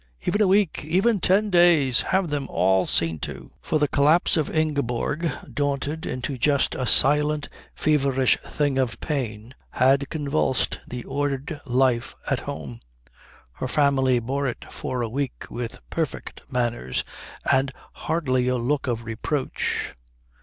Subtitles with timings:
[0.25, 0.83] Even a week.
[0.83, 2.01] Even ten days.
[2.01, 7.49] Have them all seen to." For the collapse of Ingeborg, daunted into just a silent
[7.75, 12.79] feverish thing of pain, had convulsed the ordered life at home.
[13.53, 17.03] Her family bore it for a week with perfect manners
[17.51, 19.93] and hardly a look of reproach.